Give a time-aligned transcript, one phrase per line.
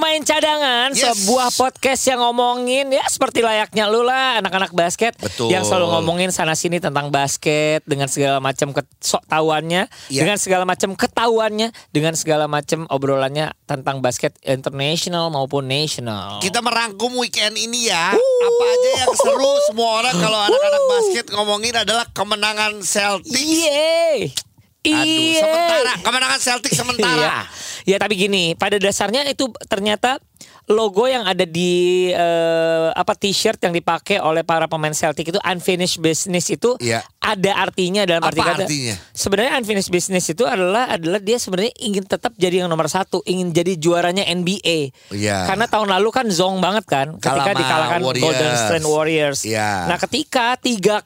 [0.00, 1.12] Pemain cadangan, Yes.
[1.12, 5.52] sebuah podcast yang ngomongin ya seperti layaknya lu lah anak-anak basket Betul.
[5.52, 10.24] yang selalu ngomongin sana sini tentang basket dengan segala macam kesok tahuannya, Iya.
[10.24, 16.40] dengan segala macam ketahuannya, dengan segala macam obrolannya tentang basket international maupun national.
[16.40, 18.16] Kita merangkum weekend ini ya.
[18.16, 23.36] Apa aja yang seru semua orang kalau anak-anak basket ngomongin adalah kemenangan Celtics.
[23.36, 24.32] Yeay.
[24.80, 25.36] Aduh, Yeay.
[25.36, 26.80] sementara kemenangan Celtics Iya.
[26.80, 27.44] sementara.
[27.84, 30.20] Ya tapi gini, pada dasarnya itu ternyata
[30.70, 31.70] logo yang ada di
[32.08, 37.02] eh, apa t-shirt yang dipakai oleh para pemain Celtic itu unfinished business itu Iya.
[37.18, 38.62] ada artinya dalam Apa arti kata.
[38.64, 38.94] artinya?
[39.10, 43.50] Sebenarnya unfinished business itu adalah adalah dia sebenarnya ingin tetap jadi yang nomor satu, ingin
[43.50, 44.94] jadi juaranya NBA.
[45.10, 45.44] Iya.
[45.44, 48.22] Karena tahun lalu kan zong banget kan, ketika Kalah sama dikalahkan Warriors.
[48.22, 49.40] Golden State Warriors.
[49.42, 49.70] Iya.
[49.84, 51.04] Nah ketika 3-0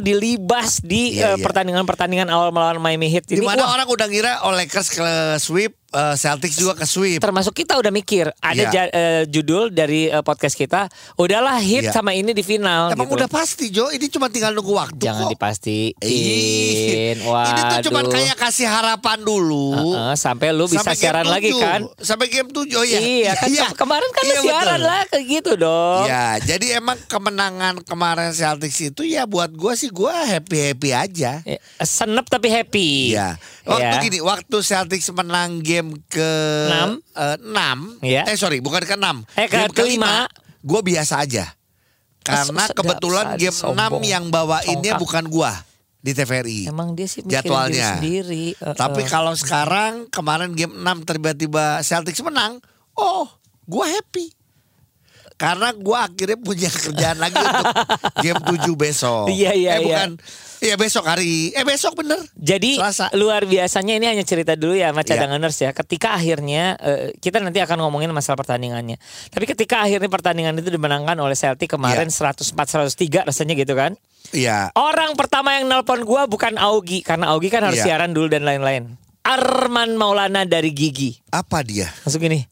[0.00, 1.42] dilibas di Iya, eh, iya.
[1.42, 5.08] pertandingan-pertandingan awal melawan Miami Heat Di ini, mana wah, orang udah ngira oh Lakers ke
[5.36, 7.18] sweep, eh, Celtics juga ke sweep.
[7.18, 8.70] termasuk kita udah mikir ada Iya.
[8.70, 11.92] ja- eh, judul dari eh, podcast kita udahlah hit Iya.
[11.92, 13.16] sama ini di final Emang gitu.
[13.16, 15.32] udah pasti Jo, ini cuma tinggal nunggu waktu jangan kok.
[15.32, 18.12] dipastiin Ih, Ini tuh cuma Waduh.
[18.12, 19.74] kayak kasih harapan dulu.
[19.74, 21.58] Heeh, sampai lu bisa Sampai siaran lagi 7.
[21.58, 22.98] kan Sampai game 7 oh ya.
[22.98, 24.86] iya kan ke- kemarin kan Iya, siaran betul.
[24.86, 29.88] lah kayak gitu dong Ya, jadi emang kemenangan kemarin Celtics itu ya buat gua sih
[29.88, 31.42] gua happy-happy aja.
[31.44, 33.36] Eh, senep tapi happy Iya.
[33.62, 34.02] Waktu Ya.
[34.02, 36.30] gini, waktu Celtics menang game ke
[36.66, 36.90] Enam.
[37.10, 38.22] eh, enam, Iya.
[38.24, 40.28] eh sorry, bukan ke enam, Eh, ke game kelima,
[40.58, 41.48] gue biasa aja.
[42.20, 43.74] Karena sedap kebetulan game sombong.
[43.74, 45.00] enam yang bawainnya Congkak.
[45.00, 45.52] bukan gua
[45.96, 46.60] di TVRI.
[46.66, 47.96] emang dia sih jadwalnya.
[47.96, 49.06] diri sendiri Eh, Tapi eh.
[49.06, 52.60] kalau sekarang kemarin game 6 tiba-tiba Celtics menang,
[52.94, 53.24] oh,
[53.64, 54.28] gua happy.
[55.40, 57.66] Karena gua akhirnya punya kerjaan lagi untuk
[58.20, 59.24] game 7 besok.
[59.32, 59.86] Iya, iya, eh iya.
[59.88, 60.10] bukan.
[60.60, 61.56] Iya besok hari.
[61.56, 62.20] Eh besok bener.
[62.36, 63.08] Jadi Selasa.
[63.16, 65.16] luar biasanya ini hanya cerita dulu ya sama Iya.
[65.16, 65.72] cadanganers ya.
[65.72, 69.00] Ketika akhirnya eh, kita nanti akan ngomongin masalah pertandingannya.
[69.32, 72.36] Tapi ketika akhirnya pertandingan itu dimenangkan oleh Celtic kemarin Iya.
[72.36, 73.96] 104-103 rasanya gitu kan.
[74.36, 74.68] Iya.
[74.76, 77.96] Orang pertama yang nelpon gua bukan Augie karena Augie kan harus Iya.
[77.96, 79.00] siaran dulu dan lain-lain.
[79.24, 81.16] Arman Maulana dari Gigi.
[81.30, 81.88] Apa dia?
[82.04, 82.49] Langsung gini.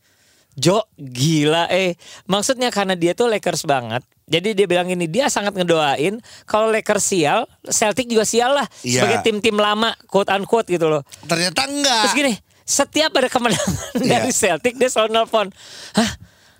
[0.58, 1.94] Jo gila eh
[2.26, 4.02] maksudnya karena dia tuh Lakers banget.
[4.28, 9.00] Jadi dia bilang ini dia sangat ngedoain kalau Lakers sial, Celtic juga sial lah Iya.
[9.00, 11.06] sebagai tim-tim lama quote unquote gitu loh.
[11.24, 12.02] Ternyata enggak.
[12.04, 14.10] Terus gini, setiap ada kemenangan Iya.
[14.18, 15.48] dari Celtic dia selalu nelpon.
[15.94, 16.10] Hah?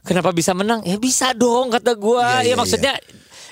[0.07, 0.81] Kenapa bisa menang?
[0.87, 2.41] Ya bisa dong kata gua.
[2.41, 2.93] Iya, ya iya, maksudnya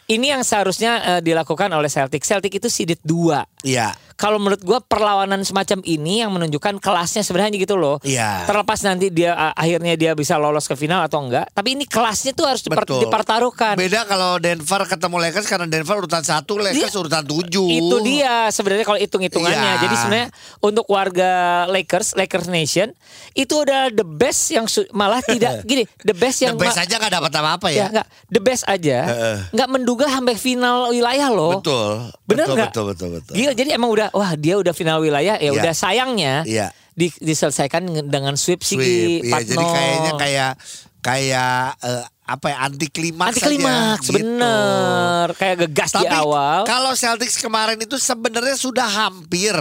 [0.06, 2.22] ini yang seharusnya eh, dilakukan oleh Celtic.
[2.22, 3.42] Celtic itu seeded 2.
[3.62, 3.94] Iya.
[4.16, 8.00] Kalau menurut gua perlawanan semacam ini yang menunjukkan kelasnya sebenarnya gitu loh.
[8.00, 8.48] Iya.
[8.48, 12.32] Terlepas nanti dia a- akhirnya dia bisa lolos ke final atau enggak, tapi ini kelasnya
[12.32, 13.04] tuh harus Betul.
[13.04, 13.76] dipertaruhkan.
[13.76, 16.96] Beda kalau Denver ketemu Lakers karena Denver urutan satu, Lakers Iya.
[16.96, 17.68] urutan tujuh.
[17.68, 19.52] Itu dia sebenarnya kalau hitung-hitungannya.
[19.74, 19.82] Iya.
[19.82, 20.28] Jadi sebenarnya
[20.60, 21.30] untuk warga
[21.68, 22.96] Lakers, Lakers Nation
[23.32, 26.94] itu udah the best yang malah tidak gini, the best The yang best ma- aja
[26.96, 27.86] gak dapat apa-apa ya ya.
[27.92, 28.98] enggak, the best aja.
[29.04, 29.36] Heeh.
[29.52, 31.56] Enggak menduga sampai final wilayah loh.
[31.56, 32.12] Betul.
[32.22, 33.32] Bener betul, betul, betul, betul.
[33.32, 35.52] Gila, jadi emang udah wah dia udah final wilayah ya Iya.
[35.54, 36.68] udah sayangnya Iya.
[36.92, 38.76] di- diselesaikan dengan sweep sih.
[38.76, 39.72] Iya, jadi 4-0.
[39.72, 40.52] kayaknya kayak
[41.00, 44.18] kayak eh, apa ya anti klimaks anti klimaks gitu.
[44.18, 49.54] bener kayak gegas di Tapi awal kalau Celtics kemarin itu sebenarnya sudah hampir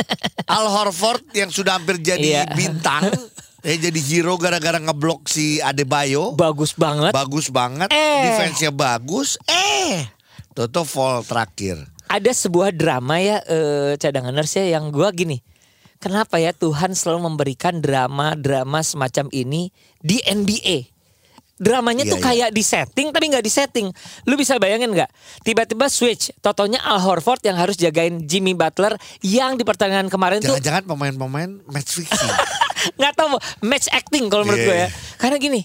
[0.46, 2.52] Al Horford yang sudah hampir jadi Iya.
[2.52, 3.08] bintang
[3.62, 6.34] ya jadi hero gara-gara ngeblok si Adebayo?
[6.34, 7.14] Bagus banget.
[7.14, 7.88] Bagus banget.
[7.94, 8.22] Eh.
[8.28, 9.38] defense-nya bagus.
[9.46, 10.06] Eh.
[10.52, 11.80] Toto fall terakhir.
[12.10, 15.40] Ada sebuah drama ya eh, cadanganers ya yang gua gini.
[16.02, 19.70] Kenapa ya Tuhan selalu memberikan drama-drama semacam ini
[20.02, 20.92] di NBA
[21.62, 22.26] dramanya Iya, tuh iya.
[22.26, 23.86] kayak di setting tapi nggak di setting.
[24.26, 25.10] Lu bisa bayangin nggak?
[25.46, 26.34] Tiba-tiba switch.
[26.42, 31.50] Totonya Al Horford yang harus jagain Jimmy Butler yang di pertandingan kemarin tuh jangan-jangan pemain-pemain
[31.70, 32.34] match fixing
[32.92, 33.28] nggak tahu
[33.62, 34.80] match acting kalau menurut Iya, gue ya.
[34.82, 34.88] iya.
[35.16, 35.60] Karena gini,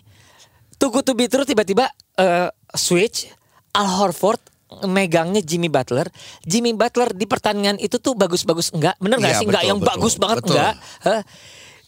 [0.75, 3.33] Tugu to be true tiba-tiba eh, switch
[3.73, 4.37] Al Horford
[4.83, 6.11] megangnya Jimmy Butler.
[6.43, 8.93] Jimmy Butler di pertandingan itu tuh bagus-bagus enggak?
[8.97, 9.47] Bener nggak Iya, sih?
[9.47, 10.51] Enggak yang betul, bagus banget betul.
[10.53, 10.73] enggak?
[11.01, 11.21] Hah?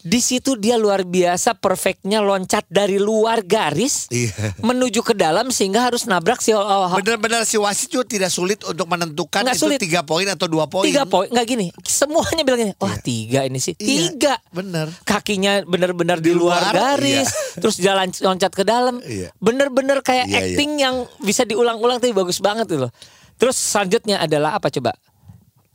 [0.00, 4.56] Di situ dia luar biasa perfectnya loncat dari luar garis Iya.
[4.58, 6.64] menuju ke dalam sehingga harus nabrak si oh,
[6.94, 9.78] Benar-benar si wasit juga tidak sulit untuk menentukan Nggak itu sulit.
[9.78, 10.82] tiga poin atau dua poin.
[10.82, 13.02] tiga poin nggak gini semuanya bilang gini wah Iya.
[13.02, 14.88] tiga ini sih Iya, tiga bener.
[15.02, 19.36] kakinya benar-benar di, Di luar, luar, garis terus jalan loncat ke dalam Iya.
[19.36, 20.46] bener-bener kayak Iya, iya.
[20.48, 22.92] acting yang bisa diulang-ulang tapi bagus banget tuh loh
[23.36, 24.96] terus selanjutnya adalah apa coba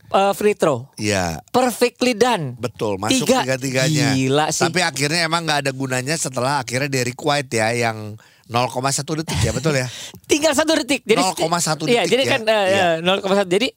[0.05, 1.41] Eh, free throw Iya.
[1.49, 3.41] perfectly done Betul, masuk Tiga.
[3.41, 4.13] tiga-tiganya.
[4.13, 4.61] Gila sih.
[4.61, 8.13] Tapi akhirnya emang nggak ada gunanya setelah akhirnya Derek White ya yang
[8.45, 8.69] 0,1
[9.17, 9.89] detik ya betul ya.
[10.29, 12.29] tinggal satu detik jadi 0,1 iya detik jadi ya.
[12.29, 12.87] kan eh, Iya.
[13.01, 13.67] eh, 0,1 jadi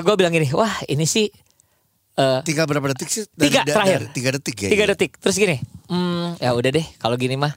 [0.00, 1.28] gue bilang gini wah ini sih
[2.16, 3.24] eh, Tinggal berapa detik sih?
[3.30, 4.68] tiga da- terakhir dari tiga detik ya.
[4.68, 4.90] tiga iya.
[4.90, 7.52] detik terus gini hmm, ya udah deh kalau gini mah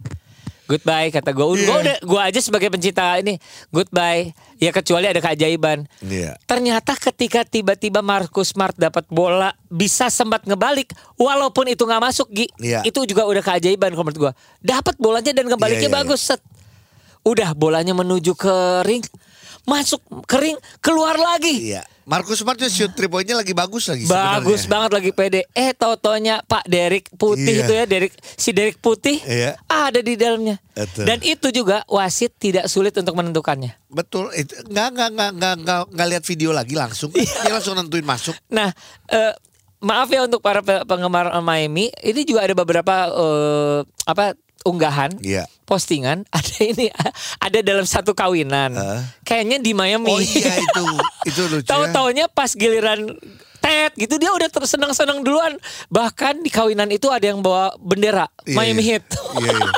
[0.74, 1.64] goodbye kata gue Iya.
[1.64, 3.38] gue udah gue aja sebagai pencinta ini
[3.70, 6.34] goodbye ya kecuali ada keajaiban Iya.
[6.44, 12.50] ternyata ketika tiba-tiba Marcus Smart dapat bola bisa sempat ngebalik walaupun itu nggak masuk Gi
[12.58, 12.82] Iya.
[12.82, 16.42] itu juga udah keajaiban kalau menurut gue dapat bolanya dan ngebaliknya Iya, iya, bagus set
[17.22, 19.06] udah bolanya menuju ke ring
[19.64, 21.86] masuk ke ring keluar lagi Iya.
[22.04, 24.70] Marcus Smart juga shoot three point-nya lagi bagus lagi Bagus sebenarnya.
[24.70, 25.42] banget lagi pede.
[25.50, 27.64] Eh totonya Pak Derek Putih Iya.
[27.64, 29.56] itu ya, Derek si Derek Putih Iya.
[29.66, 30.60] ada di dalamnya.
[30.72, 31.06] Betul.
[31.06, 33.78] Dan itu juga wasit tidak sulit untuk menentukannya.
[33.88, 37.30] Betul, itu nggak nggak nggak nggak nggak nggak lihat video lagi langsung, Iya.
[37.42, 38.36] dia langsung nentuin masuk.
[38.48, 38.74] Nah,
[39.08, 39.34] eh,
[39.80, 45.46] maaf ya untuk para pe- penggemar Miami, ini juga ada beberapa eh, apa unggahan, Iya.
[45.64, 46.88] postingan ada ini
[47.38, 48.74] ada dalam satu kawinan.
[48.74, 49.02] Heeh.
[49.24, 50.08] Kayaknya di Miami.
[50.08, 50.84] Oh iya itu
[51.30, 51.64] itu lucu.
[51.64, 51.70] ya.
[51.70, 53.08] Tahu-taunya pas giliran
[53.60, 55.56] Ted gitu dia udah tersenang-senang duluan.
[55.88, 59.00] Bahkan di kawinan itu ada yang bawa bendera Iya, Miami iya.
[59.00, 59.06] Heat.
[59.38, 59.72] Iya, iya.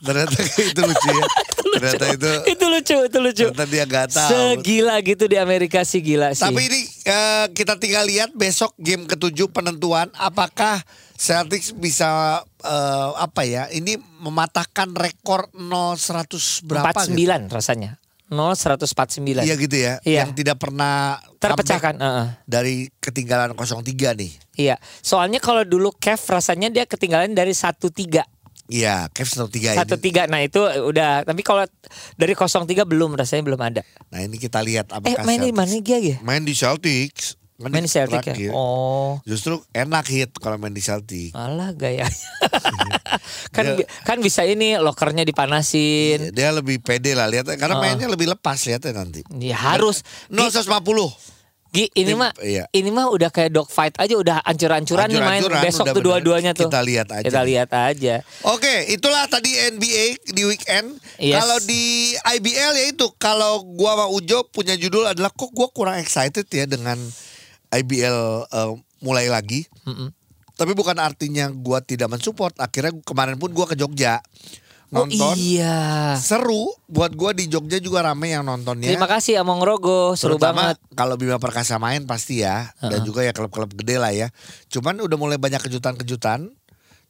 [0.00, 1.24] Ternyata itu lucu ya.
[1.70, 3.46] Ternyata itu itu lucu, itu lucu.
[3.48, 4.30] ternyata dia nggak tahu.
[4.30, 6.40] Segila gitu di Amerika sih gila sih.
[6.40, 10.80] Tapi ini eh, kita tinggal lihat besok game ketujuh penentuan apakah
[11.20, 13.68] Celtics bisa eh, apa ya?
[13.68, 17.52] Ini mematahkan rekor 0-100 berapa 49 gitu?
[17.52, 18.00] rasanya.
[18.30, 19.42] 0 149.
[19.42, 19.98] Iya gitu ya.
[20.06, 20.24] Iya.
[20.24, 22.26] Yang tidak pernah Terpecahkan, comeback heeh.
[22.46, 24.32] dari ketinggalan 0-3 nih.
[24.54, 24.76] Iya.
[25.02, 28.22] Soalnya kalau dulu Kev rasanya dia ketinggalan dari 1-3.
[28.70, 29.82] Iya, Cavs 1-3 ini.
[29.82, 30.30] 1-3.
[30.30, 31.26] Nah, itu udah.
[31.26, 31.66] Tapi kalau
[32.14, 33.82] dari 0-3 belum rasanya belum ada.
[34.08, 36.16] Nah, ini kita lihat Eh, apakah main di Celtics- mana dia ya?
[36.22, 37.34] Main di Celtics.
[37.60, 38.56] Main di Celtic ya.
[38.56, 39.20] Oh.
[39.22, 41.34] Justru enak hit kalau main di Celtic.
[41.34, 42.08] Alah gayanya.
[43.56, 46.32] kan Dia- kan bisa ini lokernya dipanasin.
[46.32, 47.82] Dia lebih pede lah lihat karena Oh.
[47.82, 49.20] mainnya lebih lepas lihatnya nanti.
[49.36, 50.00] Ya harus.
[50.28, 51.12] No Gi, 150.
[51.70, 52.66] Gi, ini mah iya.
[52.74, 56.66] ini mah udah kayak dog fight aja udah ancur-ancuran nih main besok tuh dua-duanya tuh.
[56.66, 57.22] Kita lihat aja.
[57.22, 58.14] Kita lihat aja.
[58.42, 60.98] Oke, itulah tadi NBA di weekend.
[61.22, 61.38] Yes.
[61.38, 66.02] Kalau di IBL ya itu kalau gua sama Ujo punya judul adalah kok gua kurang
[66.02, 66.98] excited ya dengan
[67.70, 68.72] IBL eh,
[69.06, 69.62] mulai lagi.
[69.86, 70.10] Mm-mm.
[70.58, 72.50] Tapi bukan artinya gua tidak mensupport.
[72.58, 74.18] Akhirnya kemarin pun gua ke Jogja
[74.90, 75.38] Oh nonton.
[75.38, 76.18] iya.
[76.18, 78.90] Seru buat gua di Jogja juga rame yang nontonnya.
[78.90, 80.82] Terima kasih Among Rogo, seru Terutama banget.
[80.98, 84.34] kalau Bima Perkasa main pasti ya dan juga ya klub-klub gede lah ya.
[84.66, 86.50] Cuman udah mulai banyak kejutan-kejutan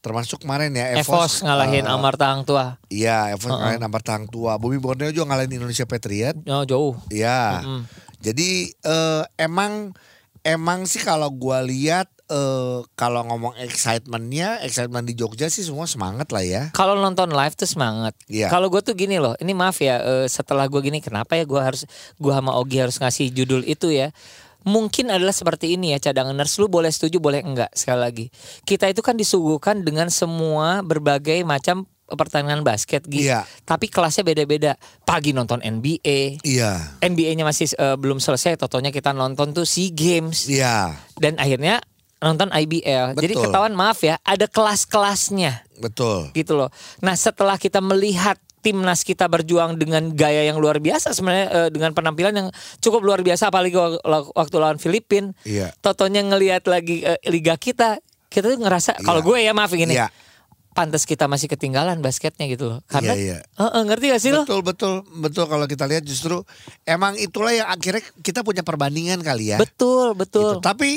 [0.00, 2.77] termasuk kemarin ya Evos ngalahin eh, Amar Tang tua.
[2.93, 4.61] Iya, Evos ngalahin Amar Tang tua.
[4.61, 6.37] Bobby Borneo juga ngalahin Indonesia Patriot.
[6.49, 6.97] Oh, jauh.
[7.09, 7.65] Iya.
[7.65, 7.81] Mm-mm.
[8.21, 9.97] Jadi eh, emang
[10.44, 16.31] emang sih kalau gua lihat eh, kalau ngomong excitementnya, excitement di Jogja sih semua semangat
[16.31, 16.62] lah ya.
[16.71, 18.15] Kalau nonton live tuh semangat.
[18.31, 18.47] Iya.
[18.47, 21.59] Kalau gue tuh gini loh, ini maaf ya, eh, setelah gue gini, kenapa ya gue
[21.59, 21.82] harus,
[22.17, 24.15] gue sama Ogi harus ngasih judul itu ya?
[24.61, 28.27] Mungkin adalah seperti ini ya cadangan nurse lu boleh setuju boleh enggak sekali lagi.
[28.62, 33.25] Kita itu kan disuguhkan dengan semua berbagai macam pertandingan basket gitu.
[33.31, 33.47] Iya.
[33.65, 34.75] Tapi kelasnya beda-beda.
[35.06, 36.99] Pagi nonton NBA, Iya.
[37.00, 41.81] NBA-nya masih eh, belum selesai, totonya kita nonton tuh SEA Games Iya, dan akhirnya
[42.20, 43.17] nonton IBL.
[43.17, 43.44] Jadi Betul.
[43.48, 46.29] ketahuan maaf ya, ada kelas-kelasnya betul.
[46.36, 46.69] gitu loh.
[47.00, 51.96] Nah setelah kita melihat timnas kita berjuang dengan gaya yang luar biasa sebenarnya eh, dengan
[51.96, 52.48] penampilan yang
[52.84, 55.32] cukup luar biasa apalagi wak- waktu lawan Filipin.
[55.48, 55.72] Iya.
[55.81, 57.98] Totonya ngelihat lagi eh, liga kita,
[58.29, 59.96] kita tuh ngerasa kalau gue ya maaf gini.
[59.96, 60.12] Iya.
[60.70, 62.79] Pantas kita masih ketinggalan basketnya gitu loh.
[62.86, 63.65] Karena Iya, iya.
[63.65, 64.44] Eh, eh, ngerti gak sih lo?
[64.46, 66.44] Betul betul betul kalau kita lihat justru
[66.84, 69.58] emang itulah yang akhirnya kita punya perbandingan kali ya.
[69.58, 70.60] Betul, betul.
[70.60, 70.69] Gitu.
[70.69, 70.91] Tapi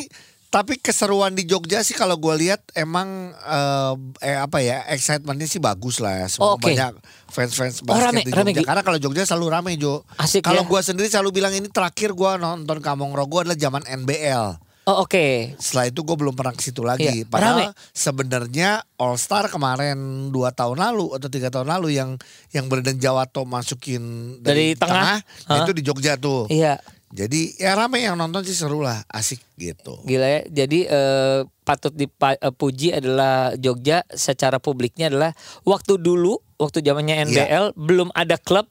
[0.53, 5.57] tapi keseruan di Jogja sih kalau gue lihat emang eh, eh apa ya excitementnya sih
[5.57, 6.27] bagus lah ya.
[6.29, 6.69] Semua Oke.
[6.69, 6.93] banyak
[7.27, 8.61] fans-fans Oh, basket rame, di rame, Jogja.
[8.61, 8.67] Gi.
[8.69, 10.05] Karena kalau Jogja selalu rame Jo.
[10.15, 10.69] Asik Kalau ya.
[10.69, 14.61] gue sendiri selalu bilang ini terakhir gue nonton Kamong Rogo adalah zaman NBL.
[14.83, 15.55] Oh oke.
[15.57, 17.23] Setelah itu gue belum pernah ke situ lagi.
[17.23, 17.79] Iya, Padahal rame.
[17.89, 18.69] sebenarnya
[18.99, 22.19] All Star kemarin dua tahun lalu atau tiga tahun lalu yang
[22.51, 25.23] yang Berdan Jawato masukin Dari tengah.
[25.23, 25.63] nah Hah?
[25.63, 26.45] itu di Jogja tuh.
[26.45, 26.77] Iya.
[27.13, 30.01] Jadi ya rame yang nonton sih seru lah, asik gitu.
[30.01, 30.41] Gila ya.
[30.49, 35.29] Jadi eh, patut dipuji adalah Jogja secara publiknya adalah
[35.61, 38.65] waktu dulu waktu zamannya NBL belum ada klub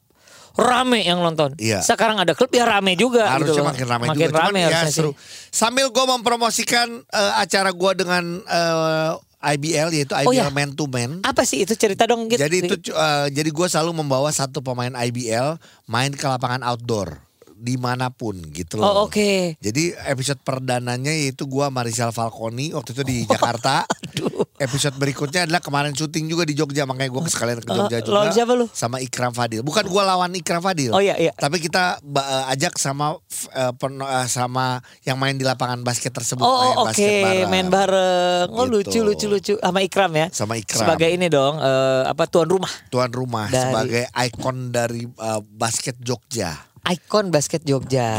[0.59, 1.55] rame yang nonton.
[1.55, 1.87] Iya.
[1.87, 4.35] Sekarang ada klub ya rame juga Harusnya gitu makin ramai makin juga.
[4.35, 5.11] Cuman rame ya harusnya seru.
[5.15, 5.55] sih.
[5.55, 9.13] Sambil gue mempromosikan eh, acara gue dengan eh,
[9.55, 10.51] IBL yaitu IBL Oh, ya.
[10.51, 11.23] Man to Man.
[11.23, 12.43] Apa sih itu cerita dong gitu.
[12.43, 15.57] Jadi itu eh, jadi gue selalu membawa satu pemain IBL
[15.87, 17.23] main ke lapangan outdoor
[17.63, 18.85] di mana pun gitu loh.
[18.85, 19.55] Oh oke.
[19.57, 23.87] Jadi episode perdananya yaitu gua Marisal Falconi waktu itu di Jakarta.
[24.59, 28.15] Episode berikutnya adalah kemarin syuting juga di Jogja makanya gua sekalian ke Jogja Oh, juga.
[28.17, 28.67] lawan siapa lu?
[28.69, 29.63] Sama Ikram Fadil.
[29.63, 30.91] Bukan gua lawan Ikram Fadil.
[30.91, 31.31] Oh, iya, iya.
[31.33, 33.15] Tapi kita eh, ajak sama
[33.49, 37.47] eh, pen- eh, sama yang main di lapangan basket tersebut Oh oke basket bareng.
[37.49, 38.47] main bareng.
[38.51, 38.91] Oh Gitu.
[38.91, 40.27] lucu lucu lucu sama Ikram ya.
[40.31, 40.83] Sama Ikram.
[40.83, 42.71] Sebagai ini dong eh, apa tuan rumah.
[42.89, 46.72] Tuan rumah Dari- sebagai ikon dari eh, basket Jogja.
[46.83, 48.19] Ikon basket Jogja.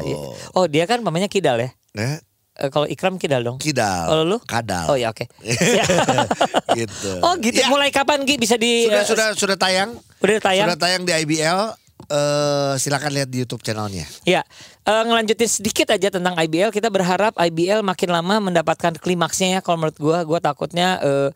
[0.00, 0.28] Gitu.
[0.52, 1.70] Oh dia kan namanya Kidal ya.
[1.94, 2.18] Eh,
[2.60, 3.56] Eh, kalau Ikram Kidal dong.
[3.56, 4.04] Kidal.
[4.04, 4.36] Kalau lu?
[4.44, 4.84] Kadal.
[4.92, 5.24] Oh ya oke.
[5.40, 5.80] Ya.
[6.78, 7.12] gitu.
[7.24, 7.56] Oh gitu.
[7.56, 9.96] Ya, Mulai kapan Ki bisa di sudah eh, sudah sudah tayang.
[10.20, 10.66] udah tayang?
[10.68, 11.60] Sudah tayang di IBL.
[12.10, 14.02] Eh silakan lihat di YouTube channelnya.
[14.26, 14.42] Ya,
[14.82, 16.74] eh, ngelanjutin sedikit aja tentang IBL.
[16.74, 19.60] Kita berharap IBL makin lama mendapatkan klimaksnya ya.
[19.62, 21.30] Kalau menurut gua, gua takutnya eh,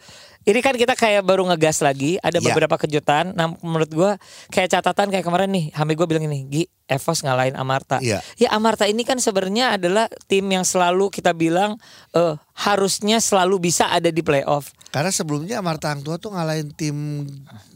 [0.44, 2.18] ini kan kita kayak baru ngegas lagi.
[2.20, 2.52] Ada Ya.
[2.52, 3.32] beberapa kejutan.
[3.32, 4.10] Nah, menurut gua
[4.50, 5.70] kayak catatan kayak kemarin nih.
[5.72, 8.02] Hamid gua bilang ini, Gi, Evos ngalahin Amarta.
[8.02, 8.20] Iya.
[8.36, 11.78] Ya Amarta ini kan sebenarnya adalah tim yang selalu kita bilang
[12.12, 14.74] eh, harusnya selalu bisa ada di playoff.
[14.94, 17.26] Karena sebelumnya Amarta Hang Tua tuh ngalahin tim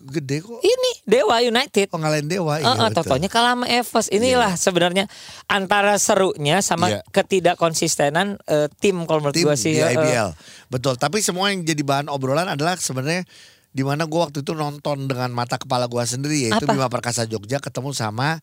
[0.07, 0.63] gede kok.
[0.63, 1.91] Ini Dewa United.
[1.91, 2.63] Oh ngalahin Dewa.
[2.63, 4.07] Iya, iya totonya kalah sama Evos.
[4.09, 5.11] Inilah sebenarnya
[5.45, 7.03] antara serunya sama Iya.
[7.11, 9.75] ketidakkonsistenan eh, tim kalau menurut tim gua sih.
[9.75, 10.31] di eh, IBL.
[10.69, 10.95] Betul.
[10.95, 13.27] Tapi semua yang jadi bahan obrolan adalah sebenarnya
[13.69, 16.71] di mana gua waktu itu nonton dengan mata kepala gua sendiri yaitu Apa?
[16.71, 18.39] Bima Perkasa Jogja ketemu sama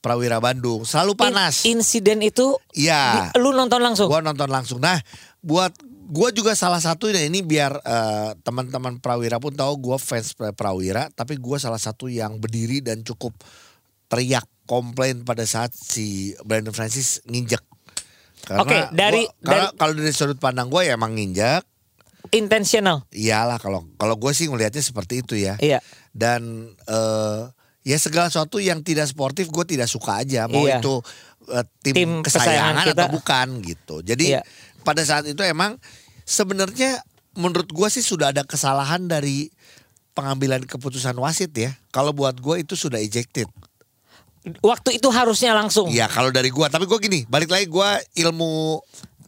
[0.00, 0.82] Prawira Bandung.
[0.82, 1.54] Selalu in- panas.
[1.64, 3.28] insiden itu Iya.
[3.30, 4.08] di- lu nonton langsung.
[4.08, 4.80] Gua nonton langsung.
[4.80, 4.96] Nah,
[5.40, 10.32] buat gua juga salah satu dan ini biar eh, teman-teman Prawira pun tahu gua fans
[10.32, 13.32] Pra- Prawira, tapi gua salah satu yang berdiri dan cukup
[14.06, 17.60] teriak komplain pada saat si Brandon Francis nginjek.
[18.44, 21.64] Karena Oke, dari- gua- karena dari- kalau dari sudut pandang gua ya emang nginjek.
[22.30, 23.04] Intentional.
[23.10, 25.60] Iyalah kalau kalau gue sih ngelihatnya seperti itu ya.
[25.60, 25.84] Iya.
[26.10, 27.42] Dan eh
[27.84, 30.48] ya segala sesuatu yang tidak sportif gue tidak suka aja.
[30.48, 30.80] Mau Iya.
[30.80, 31.04] itu
[31.46, 32.96] eh, tim, Tim kesayangan kesayangan kita.
[32.96, 33.96] atau bukan gitu.
[34.00, 34.40] Jadi Iya.
[34.84, 35.80] Pada saat itu emang
[36.28, 37.00] sebenarnya
[37.34, 39.50] menurut gue sih sudah ada kesalahan dari
[40.14, 41.74] pengambilan keputusan wasit ya.
[41.90, 43.50] Kalau buat gue itu sudah ejected.
[44.60, 45.88] Waktu itu harusnya langsung.
[45.90, 46.66] Iya kalau dari gue.
[46.68, 47.90] Tapi gue gini balik lagi gue
[48.22, 48.78] ilmu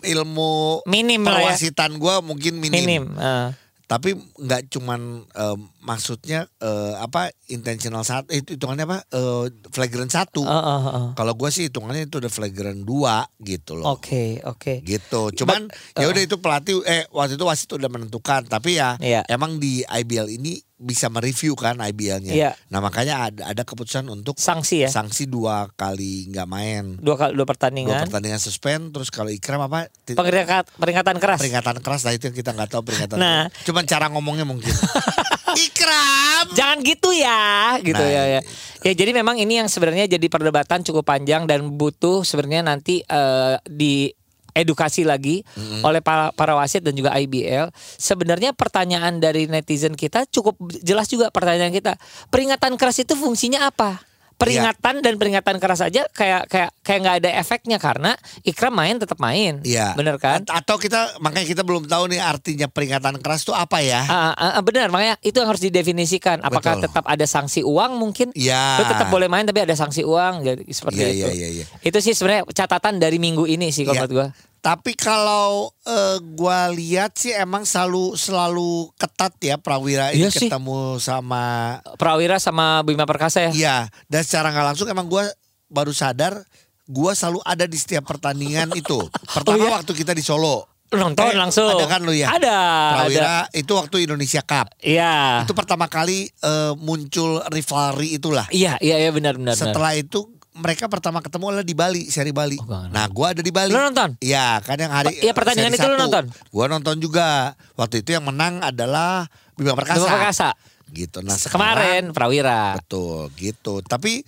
[0.04, 1.26] ilmu Minim ya.
[1.26, 2.84] perwasitan gue mungkin minim.
[2.84, 3.04] Minim.
[3.16, 3.50] eh.
[3.86, 10.42] tapi nggak cuman eh, maksudnya eh, apa intentional satu itu hitungannya apa Eh, flagrant satu
[10.42, 11.08] Eh, eh, eh.
[11.14, 14.82] kalau gue sih hitungannya itu udah flagrant dua gitu loh Oke, oke.
[14.82, 19.22] gitu cuman ya udah itu pelatih eh waktu itu wasit udah menentukan tapi ya Iya.
[19.26, 22.50] emang di IBL ini bisa mereview kan IBL-nya Iya.
[22.66, 24.90] nah makanya ada ada keputusan untuk Sanksi ya.
[24.90, 28.04] sanksi dua kali nggak main Dua kali dua dua pertandingan.
[28.04, 31.38] pertandingan suspend terus kalau Ikram apa Peringkat, peringatan keras.
[31.38, 33.48] peringatan keras nah itu yang kita nggak tahu peringatan Nah.
[33.62, 34.68] cuman cara ngomongnya mungkin
[35.56, 38.40] Ikram Jangan gitu ya, gitu Nah, ya, ya.
[38.84, 43.56] Ya jadi memang ini yang sebenarnya jadi perdebatan cukup panjang dan butuh sebenarnya nanti eh,
[43.66, 44.14] di
[44.56, 45.44] edukasi lagi
[45.84, 47.68] oleh para, para wasit dan juga IBL.
[48.00, 52.00] Sebenarnya pertanyaan dari netizen kita cukup jelas juga pertanyaan kita.
[52.32, 54.00] Peringatan keras itu fungsinya apa?
[54.36, 58.12] Peringatan dan peringatan keras aja kayak kayak kayak nggak ada efeknya karena
[58.42, 59.64] Ikram main tetap main.
[59.64, 59.96] Iya.
[59.96, 60.44] Bener kan?
[60.44, 64.04] A- Atau kita makanya kita belum tahu nih artinya peringatan keras itu apa ya?
[64.04, 66.44] Ah, ah, benar makanya itu yang harus didefinisikan.
[66.44, 66.84] Apakah Betul.
[66.92, 68.28] tetap ada sanksi uang mungkin?
[68.32, 68.76] Iya.
[68.76, 71.26] Lu tetap boleh main tapi ada sanksi uang jadi seperti Iya, itu.
[71.26, 71.64] iya, iya, iya.
[71.80, 74.04] Itu sih sebenarnya catatan dari minggu ini sih kalau Iya.
[74.04, 74.28] menurut gua.
[74.58, 80.46] Tapi kalau eh, gua lihat sih emang selalu selalu ketat ya Prawira ini Iya sih.
[80.46, 83.52] ketemu sama Prawira sama Bima Perkasa ya.
[83.52, 85.26] Iya, dan secara nggak langsung emang gua
[85.66, 86.42] baru sadar
[86.84, 88.98] gua selalu ada di setiap pertandingan itu.
[89.34, 89.70] Pertama Oh, iya?
[89.74, 90.66] waktu kita di Solo.
[90.86, 91.66] Nonton Eh, langsung.
[91.68, 92.30] Ada kan lu ya?
[92.30, 92.58] Ada.
[92.94, 93.34] Prawira ada.
[93.50, 94.70] itu waktu Indonesia Cup.
[94.78, 95.42] Iya.
[95.42, 98.46] Itu pertama kali eh, muncul rivalry itulah.
[98.50, 99.54] Iya, iya, iya benar benar.
[99.54, 99.74] benar.
[99.74, 102.56] Setelah itu mereka pertama ketemu adalah di Bali, seri Bali.
[102.58, 103.70] Oh, nah, gua ada di Bali.
[103.70, 104.16] Lu nonton?
[104.18, 106.02] Iya, kan yang hari Iya, pertandingan itu lu satu.
[106.08, 106.24] nonton?
[106.48, 107.52] Gua nonton juga.
[107.76, 110.00] Waktu itu yang menang adalah Bima Perkasa.
[110.00, 110.48] Bima Perkasa.
[110.88, 111.18] Gitu.
[111.20, 112.62] Nah, Kemarin sekarang Prawira.
[112.78, 113.82] betul gitu.
[113.82, 114.24] Tapi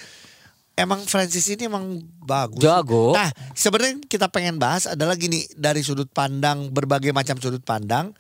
[0.75, 2.61] emang Francis ini emang bagus.
[2.61, 3.17] Jago.
[3.17, 8.15] Nah, sebenarnya kita pengen bahas adalah gini, dari sudut pandang berbagai macam sudut pandang,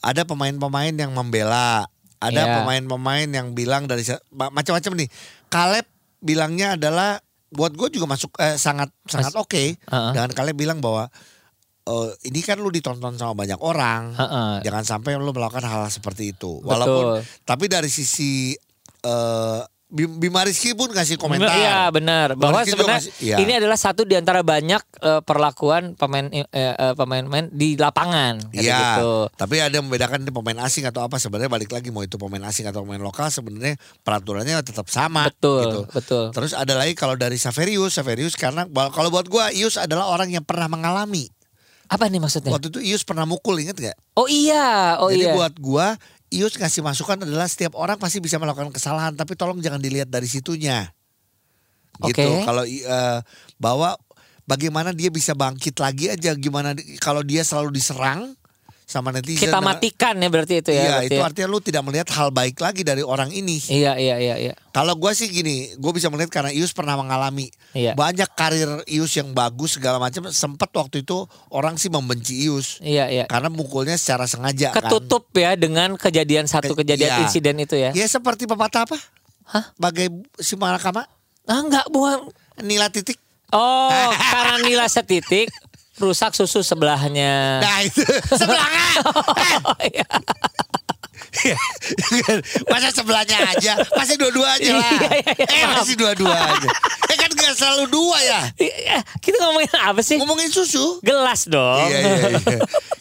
[0.00, 1.84] ada pemain-pemain yang membela,
[2.22, 2.54] ada Iya.
[2.62, 5.08] pemain-pemain yang bilang dari macam-macam nih.
[5.48, 5.86] Caleb
[6.18, 10.10] bilangnya adalah buat gue juga masuk eh, sangat sangat oke Heeh.
[10.12, 11.08] dengan kalian bilang bahwa
[11.88, 14.12] eh, ini kan lu ditonton sama banyak orang.
[14.16, 14.52] Heeh.
[14.68, 16.60] Jangan sampai lu melakukan hal seperti itu.
[16.60, 17.44] Walaupun Betul.
[17.48, 21.48] tapi dari sisi Bim- Bima Rizky pun kasih komentar.
[21.48, 23.40] Iya benar bahwa sebenarnya iya.
[23.40, 26.44] ini adalah satu di antara banyak eh, perlakuan pemain eh,
[26.92, 29.32] pemain-pemain di lapangan Iya, gitu.
[29.32, 32.84] tapi ada membedakan pemain asing atau apa sebenarnya balik lagi mau itu pemain asing atau
[32.84, 35.80] pemain lokal sebenarnya peraturannya tetap sama Betul, gitu.
[35.88, 36.24] betul.
[36.36, 40.44] Terus ada lagi kalau dari Saverius, Saverius karena kalau buat gua Ius adalah orang yang
[40.44, 41.32] pernah mengalami.
[41.88, 42.52] Apa nih maksudnya?
[42.52, 43.96] Waktu itu Ius pernah mukul inget gak?
[44.12, 45.32] Oh iya, oh Jadi iya.
[45.32, 45.96] buat gua
[46.28, 50.28] Ius ngasih masukan adalah setiap orang pasti bisa melakukan kesalahan tapi tolong jangan dilihat dari
[50.28, 50.92] situnya.
[52.04, 52.20] Gitu.
[52.20, 52.44] Oke.
[52.44, 53.18] Kalau eh,
[53.56, 53.96] bahwa
[54.44, 58.32] bagaimana dia bisa bangkit lagi aja gimana kalau dia selalu diserang
[58.88, 59.44] sama netizen.
[59.44, 60.80] Kita matikan ya berarti itu ya.
[60.80, 61.24] Iya, berarti itu ya.
[61.28, 63.60] artinya lu tidak melihat hal baik lagi dari orang ini.
[63.60, 64.54] Iya, iya, iya, iya.
[64.72, 67.92] Kalau gua sih gini, gue bisa melihat karena Ius pernah mengalami Iya.
[67.92, 70.32] banyak karir Ius yang bagus segala macam.
[70.32, 73.24] Sempat waktu itu orang sih membenci Ius Iya, iya.
[73.26, 74.72] karena mukulnya secara sengaja.
[74.72, 74.80] kan.
[74.80, 77.20] Ketutup ya dengan kejadian satu Ke- kejadian iya.
[77.20, 77.92] insiden itu ya.
[77.92, 78.96] Ya seperti pepatah apa?
[79.44, 79.68] Hah?
[79.76, 81.04] Bagai si Malakama,
[81.44, 82.32] Ah enggak buang.
[82.58, 83.20] nila titik.
[83.48, 83.88] Oh,
[84.32, 85.48] karena nila setitik
[85.98, 87.58] rusak susu sebelahnya.
[87.60, 88.86] Nah itu sebelahnya.
[89.68, 90.06] Oh, iya.
[92.66, 94.90] Masa sebelahnya aja, pasti dua-duanya lah.
[94.90, 95.76] Iya, iya, iya, eh maaf.
[95.84, 96.70] masih dua-duanya.
[97.06, 98.40] Eh kan gak selalu dua ya.
[98.56, 100.16] Eh, Kita ngomongin apa sih?
[100.18, 100.98] Ngomongin susu.
[101.00, 101.86] Gelas dong.
[101.86, 102.58] Iya iya iya.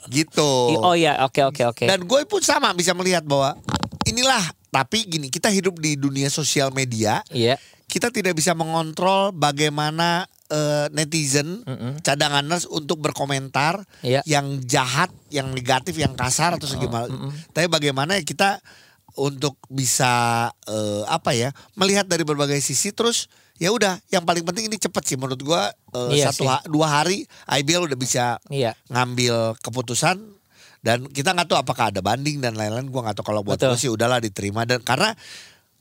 [0.08, 0.52] Gitu.
[0.78, 1.86] Oh iya, oke oke oke.
[1.88, 3.58] Dan gue pun sama bisa melihat bahwa
[4.06, 7.58] inilah tapi gini kita hidup di dunia sosial media Iya.
[7.88, 11.62] kita tidak bisa mengontrol bagaimana eh, netizen
[12.00, 14.24] cadanganers untuk berkomentar Iya.
[14.24, 17.08] yang jahat, yang negatif, yang kasar atau segimana.
[17.50, 18.60] Tapi bagaimana ya kita
[19.14, 23.26] untuk bisa eh, apa ya melihat dari berbagai sisi terus
[23.58, 26.48] ya udah yang paling penting ini cepet sih menurut gua eh, Iya satu sih.
[26.48, 28.78] ha- dua hari IBL udah bisa Iya.
[28.88, 30.22] ngambil keputusan
[30.80, 33.74] dan kita nggak tahu apakah ada banding dan lain-lain gua nggak tahu kalau buat Betul.
[33.74, 35.18] gue sih udahlah diterima dan karena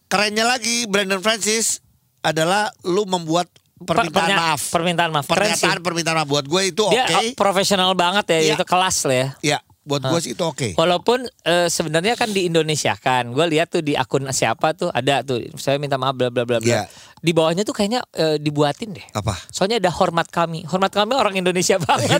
[0.06, 1.84] kerennya lagi Brandon Francis
[2.22, 5.26] adalah lu membuat permintaan pernya- maaf Permintaan maaf.
[5.26, 5.62] Keren sih.
[5.62, 8.54] pernyataan permintaan maaf buat gue itu oke Dia oh, profesional banget ya, Iya.
[8.54, 9.28] itu kelas lah ya.
[9.46, 13.70] ya buat gue sih itu oke Walaupun eh, sebenarnya kan di Indonesia kan, gue lihat
[13.70, 16.66] tuh di akun siapa tuh ada tuh, saya minta maaf bla bla bla bla.
[16.66, 16.90] Iya.
[17.16, 19.06] Di bawahnya tuh kayaknya eh, dibuatin deh.
[19.12, 22.18] apa Soalnya ada hormat kami, hormat kami orang Indonesia banget.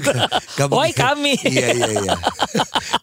[0.55, 2.15] Gak Woi kami, iya iya iya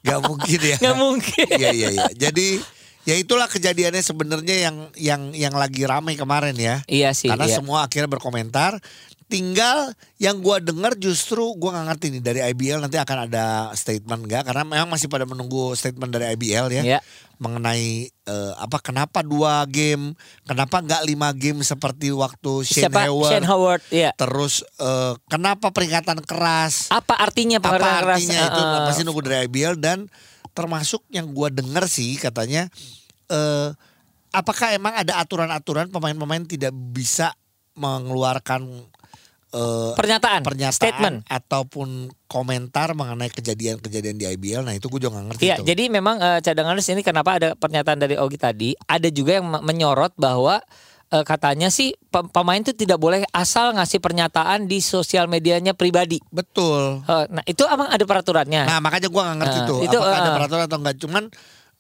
[0.02, 1.48] Gak mungkin ya nggak mungkin.
[1.54, 2.64] iya iya iya jadi
[3.04, 7.28] ya itulah kejadiannya sebenarnya yang yang yang lagi ramai kemarin ya Iya sih.
[7.28, 7.56] Karena iya.
[7.58, 8.80] semua akhirnya berkomentar.
[9.24, 14.30] Tinggal yang gua dengar justru gua nggak ngerti nih dari IBL nanti akan ada statement
[14.30, 14.46] nggak?
[14.46, 17.00] Karena memang masih pada menunggu statement dari IBL ya Iya.
[17.42, 20.14] mengenai eh, apa kenapa dua game,
[20.46, 23.10] kenapa nggak lima game seperti waktu Shane Siapa?
[23.10, 23.32] Hayward.
[23.34, 23.82] Shane Howard.
[23.90, 24.12] Iya.
[24.14, 26.94] Terus eh, kenapa peringatan keras?
[26.94, 28.18] Apa artinya apa peringatan keras?
[28.22, 30.06] artinya itu Eh, eh, pasti nunggu dari IBL dan
[30.54, 32.70] termasuk yang gua dengar sih katanya
[33.28, 33.70] eh
[34.30, 37.34] apakah emang ada aturan-aturan pemain-pemain tidak bisa
[37.74, 38.66] mengeluarkan
[39.52, 41.18] eh, pernyataan, pernyataan statement.
[41.26, 44.62] ataupun komentar mengenai kejadian-kejadian di IBL.
[44.62, 45.66] Nah itu gue juga gak ngerti Iya, tuh.
[45.66, 49.62] jadi memang eh, cadanganers ini kenapa ada pernyataan dari Ogi tadi, ada juga yang me-
[49.64, 50.58] menyorot bahwa
[51.14, 56.18] eh, katanya sih pe- pemain itu tidak boleh asal ngasih pernyataan di sosial medianya pribadi.
[56.28, 57.06] betul.
[57.06, 58.66] Eh, nah, itu emang ada peraturannya.
[58.66, 60.36] Nah makanya gue gak ngerti Nah, tuh itu, apakah ada eh.
[60.36, 60.96] peraturan atau enggak.
[60.98, 61.24] Cuman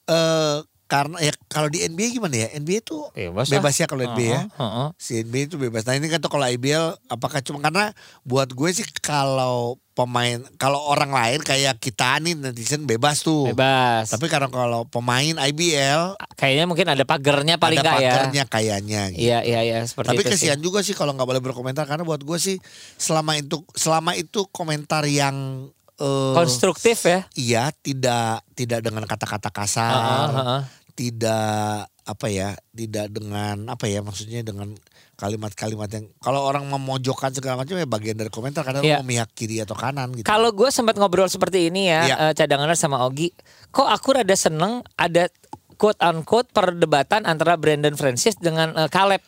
[0.03, 2.47] eh karena ya kalau di NBA gimana ya?
[2.59, 4.41] NBA tuh Bebas bebas ya kalau NBA ya.
[4.45, 4.89] Heeh, heeh.
[4.99, 5.87] Si NBA itu bebas.
[5.87, 10.81] Nah ini kan tuh kalau IBL apakah cuma karena buat gue sih kalau pemain kalau
[10.89, 13.53] orang lain kayak kita nih netizen bebas tuh.
[13.53, 14.09] Bebas.
[14.09, 18.13] Tapi karena kalau pemain IBL Kayaknya mungkin ada pagernya paling ada ya.
[18.13, 19.01] pagernya kayaknya.
[19.13, 19.21] Gitu.
[19.29, 20.49] Iya, iya, iya, seperti Tapi itu sih.
[20.49, 22.57] kesian juga sih kalau nggak boleh berkomentar karena buat gue sih
[22.97, 27.19] selama itu selama itu komentar yang eh, Konstruktif ya.
[27.35, 30.61] iya tidak tidak dengan kata-kata kasar, Heeh, heeh.
[30.93, 34.75] tidak apa ya, tidak dengan apa ya maksudnya dengan
[35.13, 38.99] kalimat-kalimat yang kalau orang memojokkan segala macam ya bagian dari komentar karena Iya.
[38.99, 40.25] lu memihak kiri atau kanan gitu.
[40.25, 42.15] Kalau gue sempat ngobrol seperti ini ya, Iya.
[42.19, 43.31] eh, cadanganers sama Ogi,
[43.69, 45.29] kok aku rada seneng ada
[45.77, 49.21] quote unquote perdebatan antara Brandon Francis dengan eh, Caleb.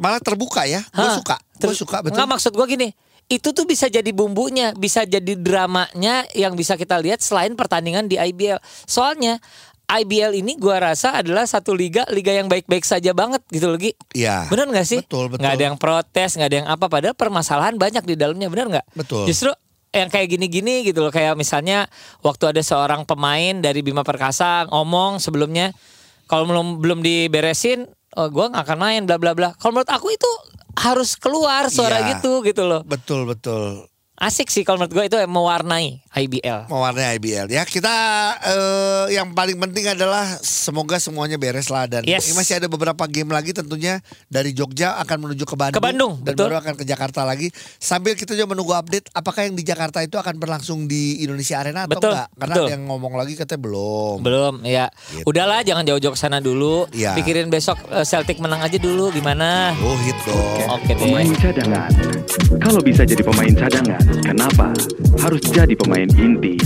[0.00, 2.16] Malah terbuka ya, gue suka, gue suka betul.
[2.16, 2.88] Nggak maksud gue gini,
[3.32, 8.20] itu tuh bisa jadi bumbunya, bisa jadi dramanya yang bisa kita lihat selain pertandingan di
[8.20, 8.60] IBL.
[8.84, 9.40] Soalnya
[9.84, 13.92] IBL ini gua rasa adalah satu liga liga yang baik-baik saja banget gitu loh Gi.
[14.16, 14.48] Iya.
[14.48, 15.00] Bener nggak sih?
[15.04, 15.40] Betul, betul.
[15.44, 16.86] Nggak ada yang protes, nggak ada yang apa.
[16.88, 18.86] Padahal permasalahan banyak di dalamnya, bener nggak?
[18.96, 19.24] Betul.
[19.28, 19.52] Justru
[19.94, 21.86] yang kayak gini-gini gitu loh, kayak misalnya
[22.24, 25.70] waktu ada seorang pemain dari Bima Perkasa ngomong sebelumnya,
[26.26, 29.52] kalau belum belum diberesin, oh, gue nggak akan main, bla bla bla.
[29.54, 30.30] Kalau menurut aku itu
[30.78, 32.18] harus keluar suara Iya.
[32.18, 32.82] gitu gitu loh.
[32.84, 33.86] Betul betul.
[34.14, 36.70] Asik sih kalau menurut gue itu mewarnai IBL.
[36.70, 37.90] Mewarnai IBL ya kita
[38.38, 42.24] eh, yang paling penting adalah semoga semuanya beres lah dan Yes.
[42.24, 46.12] ini masih ada beberapa game lagi tentunya dari Jogja akan menuju ke Bandung, Ke Bandung,
[46.20, 46.46] dan betul.
[46.46, 50.14] baru akan ke Jakarta lagi sambil kita juga menunggu update apakah yang di Jakarta itu
[50.14, 52.64] akan berlangsung di Indonesia Arena atau Betul, enggak karena betul.
[52.64, 54.86] ada yang ngomong lagi katanya belum Belum ya.
[55.10, 55.26] Gitu.
[55.26, 56.86] Udahlah jangan jauh-jauh ke sana dulu.
[56.90, 57.12] Iya.
[57.14, 59.74] Pikirin besok eh, Celtic menang aja dulu gimana?
[59.74, 61.02] oh hit dong Oke deh.
[61.02, 61.90] Pemain cadangan.
[62.56, 64.70] Kalau bisa jadi pemain cadangan, kenapa
[65.20, 66.56] harus jadi pemain inti?